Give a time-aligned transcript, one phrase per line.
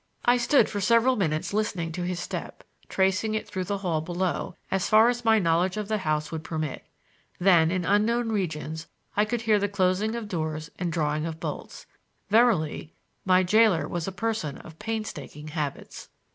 [0.25, 4.89] I stood for several minutes listening to his step, tracing it through the hall below—as
[4.89, 6.87] far as my knowledge of the house would permit.
[7.37, 11.85] Then, in unknown regions, I could hear the closing of doors and drawing of bolts.
[12.31, 12.91] Verily,
[13.25, 16.09] my jailer was a person of painstaking habits.